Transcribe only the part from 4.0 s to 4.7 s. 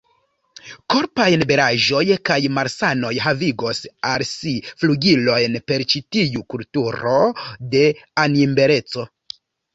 al si